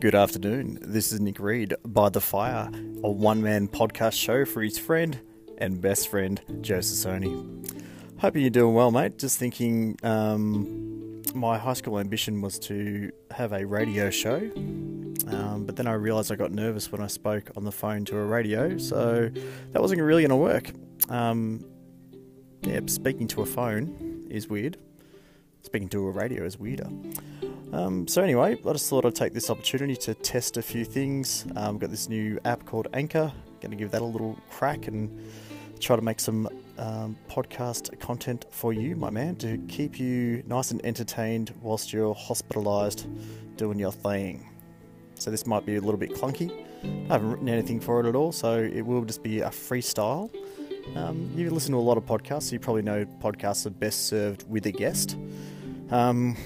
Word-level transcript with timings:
Good 0.00 0.14
afternoon. 0.14 0.78
This 0.80 1.12
is 1.12 1.20
Nick 1.20 1.38
Reed 1.38 1.74
by 1.84 2.08
the 2.08 2.22
Fire, 2.22 2.70
a 3.04 3.10
one 3.10 3.42
man 3.42 3.68
podcast 3.68 4.14
show 4.14 4.46
for 4.46 4.62
his 4.62 4.78
friend 4.78 5.20
and 5.58 5.78
best 5.78 6.08
friend, 6.08 6.40
Joe 6.62 6.78
Sassoni. 6.78 7.70
Hoping 8.18 8.40
you're 8.40 8.50
doing 8.50 8.72
well, 8.72 8.90
mate. 8.90 9.18
Just 9.18 9.36
thinking 9.36 9.98
um, 10.02 11.22
my 11.34 11.58
high 11.58 11.74
school 11.74 11.98
ambition 11.98 12.40
was 12.40 12.58
to 12.60 13.12
have 13.30 13.52
a 13.52 13.66
radio 13.66 14.08
show, 14.08 14.36
um, 15.26 15.64
but 15.66 15.76
then 15.76 15.86
I 15.86 15.92
realised 15.92 16.32
I 16.32 16.36
got 16.36 16.50
nervous 16.50 16.90
when 16.90 17.02
I 17.02 17.06
spoke 17.06 17.50
on 17.54 17.64
the 17.64 17.72
phone 17.72 18.06
to 18.06 18.16
a 18.16 18.24
radio, 18.24 18.78
so 18.78 19.30
that 19.72 19.82
wasn't 19.82 20.00
really 20.00 20.22
going 20.22 20.30
to 20.30 20.36
work. 20.36 20.70
Um, 21.10 21.62
yeah, 22.62 22.80
speaking 22.86 23.28
to 23.28 23.42
a 23.42 23.46
phone 23.46 24.28
is 24.30 24.48
weird. 24.48 24.78
Speaking 25.60 25.90
to 25.90 26.06
a 26.06 26.10
radio 26.10 26.44
is 26.44 26.58
weirder. 26.58 26.88
Um, 27.72 28.08
so 28.08 28.22
anyway, 28.22 28.58
I 28.66 28.72
just 28.72 28.90
thought 28.90 29.04
I'd 29.04 29.14
take 29.14 29.32
this 29.32 29.48
opportunity 29.48 29.96
to 29.96 30.14
test 30.14 30.56
a 30.56 30.62
few 30.62 30.84
things. 30.84 31.46
I've 31.50 31.68
um, 31.68 31.78
got 31.78 31.90
this 31.90 32.08
new 32.08 32.38
app 32.44 32.66
called 32.66 32.88
Anchor. 32.92 33.32
Going 33.60 33.70
to 33.70 33.76
give 33.76 33.90
that 33.92 34.02
a 34.02 34.04
little 34.04 34.38
crack 34.50 34.88
and 34.88 35.30
try 35.78 35.96
to 35.96 36.02
make 36.02 36.20
some 36.20 36.48
um, 36.78 37.16
podcast 37.28 37.98
content 38.00 38.46
for 38.50 38.72
you, 38.72 38.96
my 38.96 39.10
man, 39.10 39.36
to 39.36 39.58
keep 39.68 40.00
you 40.00 40.42
nice 40.46 40.70
and 40.70 40.84
entertained 40.84 41.54
whilst 41.62 41.92
you're 41.92 42.14
hospitalised 42.14 43.06
doing 43.56 43.78
your 43.78 43.92
thing. 43.92 44.48
So 45.14 45.30
this 45.30 45.46
might 45.46 45.64
be 45.64 45.76
a 45.76 45.80
little 45.80 45.98
bit 45.98 46.10
clunky. 46.10 46.66
I 47.08 47.12
haven't 47.12 47.30
written 47.30 47.48
anything 47.48 47.78
for 47.78 48.00
it 48.00 48.06
at 48.06 48.16
all, 48.16 48.32
so 48.32 48.58
it 48.58 48.82
will 48.82 49.04
just 49.04 49.22
be 49.22 49.40
a 49.40 49.48
freestyle. 49.48 50.30
Um, 50.96 51.30
you 51.36 51.50
listen 51.50 51.72
to 51.72 51.78
a 51.78 51.80
lot 51.80 51.98
of 51.98 52.04
podcasts, 52.04 52.44
so 52.44 52.52
you 52.54 52.58
probably 52.58 52.82
know 52.82 53.04
podcasts 53.22 53.66
are 53.66 53.70
best 53.70 54.06
served 54.06 54.48
with 54.48 54.66
a 54.66 54.72
guest. 54.72 55.16
Um, 55.90 56.36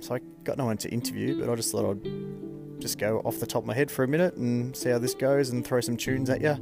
so 0.00 0.14
I 0.14 0.20
got 0.44 0.58
no 0.58 0.66
one 0.66 0.76
to 0.78 0.88
interview, 0.88 1.40
but 1.40 1.50
I 1.50 1.54
just 1.54 1.72
thought 1.72 1.90
I'd 1.90 2.80
just 2.80 2.98
go 2.98 3.20
off 3.20 3.38
the 3.38 3.46
top 3.46 3.62
of 3.62 3.66
my 3.66 3.74
head 3.74 3.90
for 3.90 4.04
a 4.04 4.08
minute 4.08 4.34
and 4.36 4.74
see 4.76 4.90
how 4.90 4.98
this 4.98 5.14
goes, 5.14 5.50
and 5.50 5.66
throw 5.66 5.80
some 5.80 5.96
tunes 5.96 6.30
at 6.30 6.40
you, 6.40 6.56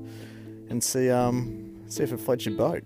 and 0.69 0.83
see 0.83 1.11
um, 1.11 1.77
see 1.89 2.03
if 2.03 2.12
it 2.12 2.19
floats 2.19 2.47
your 2.47 2.56
boat. 2.56 2.83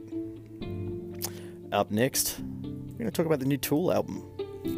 Up 1.73 1.91
next, 1.91 2.39
we're 2.39 2.99
going 2.99 3.07
to 3.07 3.11
talk 3.11 3.27
about 3.27 3.41
the 3.41 3.47
new 3.47 3.57
Tool 3.57 3.93
album. 3.93 4.29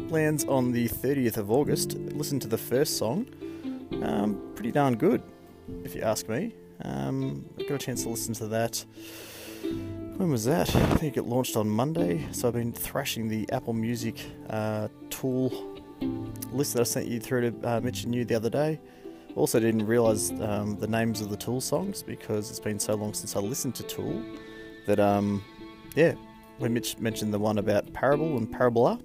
Lands 0.09 0.45
on 0.45 0.71
the 0.71 0.87
30th 0.87 1.37
of 1.37 1.51
August. 1.51 1.93
Listen 1.93 2.39
to 2.39 2.47
the 2.47 2.57
first 2.57 2.97
song. 2.97 3.27
Um, 4.01 4.41
pretty 4.55 4.71
darn 4.71 4.95
good, 4.95 5.21
if 5.83 5.93
you 5.93 6.01
ask 6.01 6.29
me. 6.29 6.53
Um, 6.83 7.45
I 7.59 7.63
got 7.63 7.75
a 7.75 7.77
chance 7.77 8.03
to 8.03 8.09
listen 8.09 8.33
to 8.35 8.47
that. 8.47 8.85
When 10.17 10.31
was 10.31 10.45
that? 10.45 10.73
I 10.73 10.95
think 10.95 11.17
it 11.17 11.23
launched 11.23 11.57
on 11.57 11.69
Monday. 11.69 12.25
So 12.31 12.47
I've 12.47 12.53
been 12.53 12.71
thrashing 12.71 13.27
the 13.27 13.51
Apple 13.51 13.73
Music 13.73 14.15
uh, 14.49 14.87
Tool 15.09 15.77
list 16.53 16.73
that 16.73 16.79
I 16.79 16.83
sent 16.83 17.07
you 17.07 17.19
through 17.19 17.51
to 17.51 17.67
uh, 17.67 17.81
and 17.83 18.15
you 18.15 18.23
the 18.23 18.35
other 18.35 18.49
day. 18.49 18.79
Also, 19.35 19.59
didn't 19.59 19.85
realise 19.85 20.31
um, 20.39 20.77
the 20.79 20.87
names 20.87 21.19
of 21.19 21.29
the 21.29 21.35
Tool 21.35 21.59
songs 21.59 22.01
because 22.01 22.49
it's 22.49 22.61
been 22.61 22.79
so 22.79 22.95
long 22.95 23.13
since 23.13 23.35
I 23.35 23.41
listened 23.41 23.75
to 23.75 23.83
Tool 23.83 24.23
that, 24.87 25.01
um, 25.01 25.43
yeah, 25.95 26.13
when 26.59 26.73
Mitch 26.73 26.97
mentioned 26.97 27.33
the 27.33 27.39
one 27.39 27.57
about 27.57 27.91
Parabol 27.91 28.37
and 28.37 28.49
Parabola, 28.49 28.97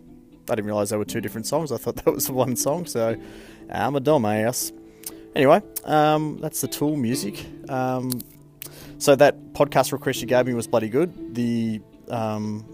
I 0.49 0.55
didn't 0.55 0.67
realise 0.67 0.91
they 0.91 0.97
were 0.97 1.05
two 1.05 1.21
different 1.21 1.49
songs. 1.49 1.73
I 1.73 1.77
thought 1.77 1.97
that 2.05 2.15
was 2.15 2.31
one 2.31 2.55
song, 2.55 2.87
so 2.87 3.17
I'm 3.69 3.97
a 3.97 4.01
dumbass. 4.01 4.71
Anyway, 5.35 5.61
um, 5.87 6.39
that's 6.39 6.61
the 6.61 6.69
Tool 6.69 6.95
music. 6.95 7.45
Um, 7.69 8.13
so 9.01 9.17
that 9.17 9.55
podcast 9.55 9.93
request 9.93 10.21
you 10.21 10.27
gave 10.27 10.47
me 10.47 10.53
was 10.53 10.67
bloody 10.67 10.91
good. 10.91 11.35
The 11.35 11.81
um, 12.11 12.67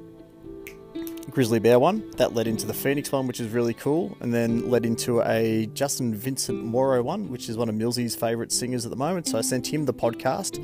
Grizzly 1.30 1.60
Bear 1.60 1.78
one 1.78 2.10
that 2.16 2.34
led 2.34 2.48
into 2.48 2.66
the 2.66 2.74
Phoenix 2.74 3.12
one, 3.12 3.28
which 3.28 3.38
is 3.38 3.52
really 3.52 3.74
cool, 3.74 4.16
and 4.20 4.34
then 4.34 4.68
led 4.68 4.84
into 4.84 5.22
a 5.22 5.66
Justin 5.72 6.16
Vincent 6.16 6.64
Morrow 6.64 7.00
one, 7.00 7.30
which 7.30 7.48
is 7.48 7.56
one 7.56 7.68
of 7.68 7.76
Millsy's 7.76 8.16
favourite 8.16 8.50
singers 8.50 8.84
at 8.84 8.90
the 8.90 8.96
moment. 8.96 9.28
So 9.28 9.38
I 9.38 9.40
sent 9.40 9.72
him 9.72 9.84
the 9.84 9.94
podcast, 9.94 10.56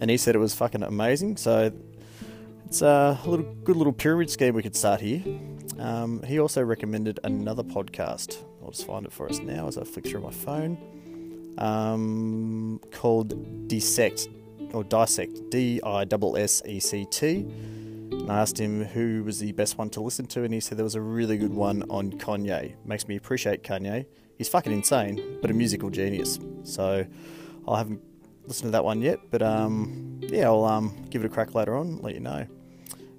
and 0.00 0.10
he 0.10 0.16
said 0.16 0.36
it 0.36 0.38
was 0.38 0.54
fucking 0.54 0.84
amazing. 0.84 1.38
So 1.38 1.72
it's 2.66 2.80
a 2.80 3.18
little 3.26 3.46
good 3.64 3.76
little 3.76 3.92
pyramid 3.92 4.30
scheme 4.30 4.54
we 4.54 4.62
could 4.62 4.76
start 4.76 5.00
here. 5.00 5.24
Um, 5.80 6.22
he 6.22 6.38
also 6.38 6.62
recommended 6.62 7.18
another 7.24 7.64
podcast. 7.64 8.36
I'll 8.62 8.70
just 8.70 8.86
find 8.86 9.04
it 9.06 9.12
for 9.12 9.28
us 9.28 9.40
now 9.40 9.66
as 9.66 9.76
I 9.76 9.82
flick 9.82 10.06
through 10.06 10.20
my 10.20 10.30
phone. 10.30 10.78
Um, 11.58 12.80
called 12.92 13.68
Dissect 13.68 14.28
or 14.74 14.84
Dissect, 14.84 15.50
D 15.50 15.80
I 15.82 16.02
S 16.02 16.34
S 16.36 16.62
E 16.66 16.80
C 16.80 17.06
T. 17.10 17.36
And 18.10 18.30
I 18.30 18.40
asked 18.40 18.58
him 18.58 18.84
who 18.84 19.24
was 19.24 19.38
the 19.38 19.52
best 19.52 19.78
one 19.78 19.90
to 19.90 20.00
listen 20.00 20.26
to, 20.28 20.44
and 20.44 20.52
he 20.54 20.60
said 20.60 20.78
there 20.78 20.84
was 20.84 20.94
a 20.94 21.00
really 21.00 21.36
good 21.36 21.52
one 21.52 21.82
on 21.90 22.12
Kanye. 22.12 22.74
Makes 22.84 23.08
me 23.08 23.16
appreciate 23.16 23.62
Kanye. 23.62 24.06
He's 24.38 24.48
fucking 24.48 24.72
insane, 24.72 25.38
but 25.40 25.50
a 25.50 25.54
musical 25.54 25.90
genius. 25.90 26.38
So 26.64 27.06
I 27.68 27.78
haven't 27.78 28.00
listened 28.46 28.68
to 28.68 28.72
that 28.72 28.84
one 28.84 29.00
yet, 29.00 29.18
but 29.30 29.42
um, 29.42 30.20
yeah, 30.22 30.46
I'll 30.46 30.64
um, 30.64 31.06
give 31.10 31.22
it 31.22 31.26
a 31.26 31.28
crack 31.28 31.54
later 31.54 31.76
on, 31.76 31.98
let 31.98 32.14
you 32.14 32.20
know. 32.20 32.46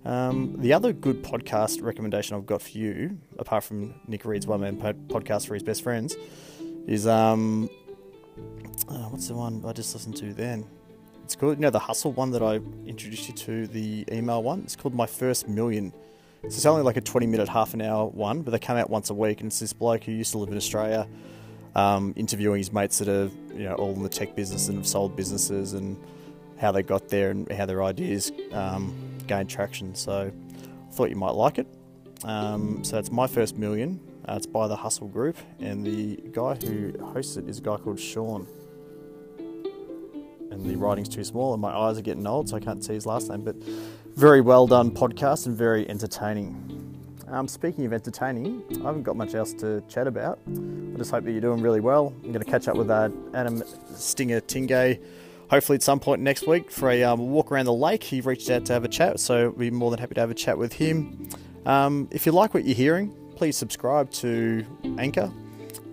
Um, 0.06 0.56
the 0.60 0.72
other 0.74 0.94
good 0.94 1.24
podcast 1.24 1.82
recommendation 1.82 2.36
I've 2.36 2.46
got 2.46 2.62
for 2.62 2.78
you, 2.78 3.18
apart 3.40 3.64
from 3.64 3.96
Nick 4.08 4.24
Reed's 4.24 4.46
one 4.46 4.62
man 4.62 4.78
podcast 4.78 5.48
for 5.48 5.56
his 5.56 5.64
best 5.64 5.82
friends, 5.82 6.16
is 6.88 7.08
um, 7.08 7.70
uh, 8.88 9.10
what's 9.10 9.28
the 9.28 9.34
one 9.34 9.64
I 9.66 9.74
just 9.74 9.94
listened 9.96 10.16
to 10.18 10.34
then? 10.34 10.66
It's 11.26 11.36
called, 11.36 11.58
you 11.58 11.62
know, 11.62 11.72
the 11.72 11.80
hustle 11.80 12.12
one 12.12 12.30
that 12.32 12.44
I 12.44 12.58
introduced 12.86 13.28
you 13.28 13.34
to, 13.34 13.66
the 13.66 14.06
email 14.12 14.44
one. 14.44 14.60
It's 14.60 14.76
called 14.76 14.94
My 14.94 15.08
First 15.08 15.48
Million. 15.48 15.92
So 16.44 16.48
it's 16.50 16.66
only 16.68 16.84
like 16.84 16.98
a 16.98 17.02
20 17.02 17.26
minute, 17.26 17.50
half 17.50 17.74
an 17.74 17.82
hour 17.82 18.06
one, 18.06 18.44
but 18.44 18.52
they 18.52 18.60
come 18.60 18.78
out 18.78 18.92
once 18.92 19.10
a 19.10 19.16
week. 19.16 19.42
And 19.42 19.48
it's 19.48 19.60
this 19.60 19.74
bloke 19.74 20.04
who 20.04 20.12
used 20.12 20.34
to 20.34 20.38
live 20.38 20.50
in 20.50 20.56
Australia 20.56 21.08
um, 21.74 22.14
interviewing 22.16 22.60
his 22.60 22.72
mates 22.72 23.00
that 23.00 23.08
are, 23.08 23.32
you 23.56 23.64
know, 23.64 23.74
all 23.74 23.94
in 23.94 24.04
the 24.04 24.10
tech 24.10 24.36
business 24.36 24.68
and 24.68 24.78
have 24.78 24.86
sold 24.86 25.16
businesses 25.16 25.74
and 25.74 26.00
how 26.60 26.72
they 26.72 26.84
got 26.84 27.10
there 27.10 27.32
and 27.32 27.52
how 27.52 27.66
their 27.66 27.84
ideas 27.84 28.32
um, 28.52 28.96
gained 29.26 29.50
traction. 29.50 29.96
So 29.96 30.32
I 30.32 30.94
thought 30.94 31.10
you 31.10 31.16
might 31.16 31.34
like 31.34 31.58
it. 31.58 31.66
Um, 32.24 32.84
so 32.84 33.00
it's 33.00 33.12
My 33.12 33.26
First 33.26 33.58
Million. 33.58 34.00
Uh, 34.30 34.36
it's 34.36 34.46
by 34.46 34.68
the 34.68 34.76
Hustle 34.76 35.08
Group, 35.08 35.38
and 35.60 35.84
the 35.84 36.18
guy 36.34 36.54
who 36.54 36.94
hosts 37.04 37.36
it 37.38 37.50
is 37.50 37.58
a 37.58 37.62
guy 37.62 37.78
called 37.78 38.00
Sean 38.00 38.46
and 40.52 40.66
the 40.66 40.76
writing's 40.76 41.10
too 41.10 41.24
small, 41.24 41.54
and 41.54 41.62
my 41.62 41.76
eyes 41.76 41.98
are 41.98 42.02
getting 42.02 42.26
old, 42.26 42.50
so 42.50 42.58
I 42.58 42.60
can't 42.60 42.84
see 42.84 42.94
his 42.94 43.06
last 43.06 43.30
name. 43.30 43.42
But 43.42 43.56
very 44.16 44.42
well 44.42 44.68
done 44.68 44.92
podcast 44.92 45.46
and 45.46 45.56
very 45.56 45.90
entertaining. 45.90 46.72
Um, 47.28 47.48
speaking 47.48 47.86
of 47.86 47.94
entertaining, 47.94 48.64
I 48.82 48.88
haven't 48.88 49.04
got 49.04 49.16
much 49.16 49.34
else 49.34 49.54
to 49.56 49.82
chat 49.90 50.08
about. 50.08 50.40
I 50.48 50.98
just 50.98 51.12
hope 51.12 51.24
that 51.24 51.32
you're 51.32 51.42
doing 51.42 51.62
really 51.62 51.80
well. 51.80 52.14
I'm 52.24 52.32
going 52.32 52.46
to 52.46 52.50
catch 52.50 52.68
up 52.68 52.76
with 52.76 52.90
uh, 52.90 53.10
Adam 53.34 53.64
Stinger 53.96 54.42
Tingay 54.42 55.00
hopefully 55.50 55.76
at 55.76 55.84
some 55.84 56.00
point 56.00 56.22
next 56.22 56.48
week 56.48 56.72
for 56.72 56.90
a 56.90 57.04
um, 57.04 57.32
walk 57.32 57.52
around 57.52 57.66
the 57.66 57.74
lake. 57.74 58.04
He 58.04 58.22
reached 58.22 58.50
out 58.50 58.66
to 58.66 58.74
have 58.74 58.84
a 58.84 58.88
chat, 58.88 59.20
so 59.20 59.50
we'd 59.50 59.72
be 59.72 59.72
more 59.72 59.92
than 59.92 60.00
happy 60.00 60.16
to 60.16 60.22
have 60.22 60.32
a 60.32 60.36
chat 60.36 60.58
with 60.58 60.74
him. 60.74 61.30
Um, 61.66 62.08
if 62.12 62.26
you 62.26 62.32
like 62.32 62.54
what 62.54 62.66
you're 62.66 62.76
hearing, 62.76 63.14
please 63.36 63.58
subscribe 63.58 64.12
to 64.12 64.66
Anchor. 64.98 65.32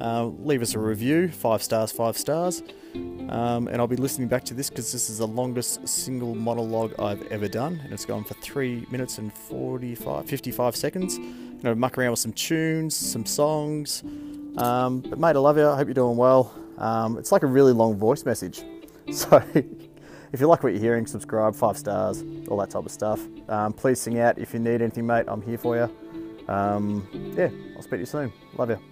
Uh, 0.03 0.25
leave 0.41 0.63
us 0.63 0.75
a 0.75 0.79
review, 0.81 1.29
five 1.29 1.63
stars, 1.63 1.93
five 1.93 2.19
stars. 2.19 2.63
Um, 2.95 3.69
and 3.69 3.77
I'll 3.77 3.87
be 3.87 3.97
listening 3.97 4.27
back 4.27 4.43
to 4.45 4.55
this 4.55 4.69
because 4.69 4.91
this 4.91 5.09
is 5.09 5.19
the 5.19 5.27
longest 5.27 5.87
single 5.87 6.35
monologue 6.35 6.93
I've 6.99 7.23
ever 7.29 7.47
done, 7.47 7.81
and 7.85 7.93
it's 7.93 8.05
gone 8.05 8.25
for 8.25 8.35
three 8.35 8.85
minutes 8.91 9.19
and 9.19 9.33
45, 9.33 10.27
55 10.27 10.77
seconds. 10.77 11.17
I'm 11.17 11.61
gonna 11.61 11.77
muck 11.77 11.97
around 11.97 12.11
with 12.11 12.19
some 12.19 12.33
tunes, 12.33 12.97
some 12.97 13.25
songs. 13.25 14.03
Um, 14.57 15.01
but 15.01 15.19
mate, 15.21 15.37
I 15.37 15.39
love 15.39 15.57
you. 15.57 15.69
I 15.69 15.77
hope 15.77 15.87
you're 15.87 15.95
doing 15.95 16.17
well. 16.17 16.53
Um, 16.79 17.17
it's 17.17 17.31
like 17.31 17.45
a 17.45 17.47
really 17.47 17.73
long 17.73 17.97
voice 17.97 18.25
message, 18.25 18.65
so 19.13 19.43
if 19.55 20.41
you 20.41 20.49
like 20.49 20.65
what 20.65 20.73
you're 20.73 20.83
hearing, 20.83 21.07
subscribe, 21.07 21.55
five 21.55 21.79
stars, 21.79 22.25
all 22.49 22.59
that 22.59 22.71
type 22.71 22.85
of 22.85 22.91
stuff. 22.91 23.21
Um, 23.49 23.73
please 23.73 24.01
sing 24.01 24.19
out 24.19 24.37
if 24.37 24.53
you 24.53 24.59
need 24.59 24.83
anything, 24.83 25.07
mate. 25.07 25.27
I'm 25.29 25.43
here 25.43 25.59
for 25.59 25.77
you. 25.77 26.53
Um, 26.53 27.07
yeah, 27.37 27.51
I'll 27.77 27.83
speak 27.83 27.93
to 27.93 27.99
you 27.99 28.07
soon. 28.07 28.33
Love 28.59 28.71
you. 28.71 28.92